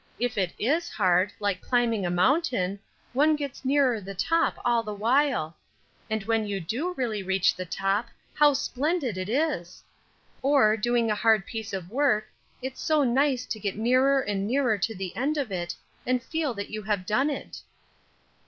[0.17, 2.79] If it is hard, like climbing a mountain,
[3.13, 5.55] one gets nearer the top all the while;
[6.09, 9.83] and when you do really reach the top, how splendid it is!
[10.41, 12.27] Or, doing a hard piece of work,
[12.63, 16.55] it's so nice to get nearer and nearer to the end of it, and feel
[16.55, 17.61] that you have done it."